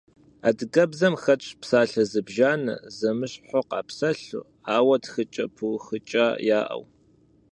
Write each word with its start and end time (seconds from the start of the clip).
Адыгэбзэм 0.47 1.13
хэтщ 1.21 1.47
псалъэ 1.61 2.03
зыбжанэ, 2.11 2.73
зэмыщхьу 2.97 3.67
къапсэлъу, 3.69 4.47
ауэ 4.75 4.95
тхыкӏэ 5.03 5.45
пыухыкӏа 5.55 6.25
яӏэу. 6.59 6.83